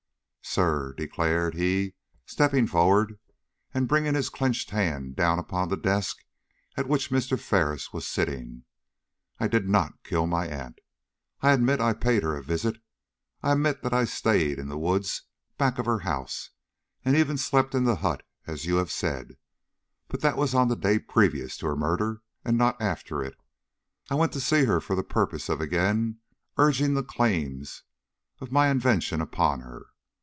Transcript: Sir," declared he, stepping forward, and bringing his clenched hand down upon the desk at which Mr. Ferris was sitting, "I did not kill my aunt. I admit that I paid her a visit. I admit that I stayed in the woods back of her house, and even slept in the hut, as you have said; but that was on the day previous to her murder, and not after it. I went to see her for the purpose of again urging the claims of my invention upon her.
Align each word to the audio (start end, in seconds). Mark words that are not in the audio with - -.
Sir," 0.43 0.91
declared 0.97 1.55
he, 1.55 1.93
stepping 2.25 2.67
forward, 2.67 3.17
and 3.73 3.87
bringing 3.87 4.15
his 4.15 4.27
clenched 4.27 4.71
hand 4.71 5.15
down 5.15 5.39
upon 5.39 5.69
the 5.69 5.77
desk 5.77 6.17
at 6.75 6.89
which 6.89 7.09
Mr. 7.09 7.39
Ferris 7.39 7.93
was 7.93 8.05
sitting, 8.05 8.65
"I 9.39 9.47
did 9.47 9.69
not 9.69 10.03
kill 10.03 10.27
my 10.27 10.47
aunt. 10.49 10.79
I 11.39 11.53
admit 11.53 11.79
that 11.79 11.85
I 11.85 11.93
paid 11.93 12.23
her 12.23 12.35
a 12.35 12.43
visit. 12.43 12.81
I 13.41 13.53
admit 13.53 13.81
that 13.83 13.93
I 13.93 14.03
stayed 14.03 14.59
in 14.59 14.67
the 14.67 14.77
woods 14.77 15.21
back 15.57 15.79
of 15.79 15.85
her 15.85 15.99
house, 15.99 16.49
and 17.05 17.15
even 17.15 17.37
slept 17.37 17.73
in 17.73 17.85
the 17.85 17.95
hut, 17.97 18.21
as 18.45 18.65
you 18.65 18.75
have 18.75 18.91
said; 18.91 19.37
but 20.09 20.19
that 20.19 20.35
was 20.35 20.53
on 20.53 20.67
the 20.67 20.75
day 20.75 20.99
previous 20.99 21.55
to 21.59 21.67
her 21.67 21.77
murder, 21.77 22.23
and 22.43 22.57
not 22.57 22.81
after 22.81 23.23
it. 23.23 23.35
I 24.09 24.15
went 24.15 24.33
to 24.33 24.41
see 24.41 24.65
her 24.65 24.81
for 24.81 24.97
the 24.97 25.03
purpose 25.03 25.47
of 25.47 25.61
again 25.61 26.17
urging 26.57 26.93
the 26.93 27.03
claims 27.03 27.83
of 28.41 28.51
my 28.51 28.67
invention 28.67 29.21
upon 29.21 29.61
her. 29.61 29.85